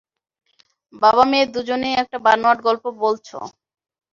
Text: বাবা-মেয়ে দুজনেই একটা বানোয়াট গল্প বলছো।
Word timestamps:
বাবা-মেয়ে 0.93 1.45
দুজনেই 1.53 1.95
একটা 1.95 2.17
বানোয়াট 2.25 2.59
গল্প 2.61 2.83
বলছো। 2.99 3.37